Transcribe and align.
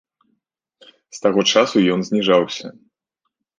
З 1.17 1.21
таго 1.27 1.45
часу 1.55 1.77
ён 1.99 2.09
зніжаўся. 2.09 2.67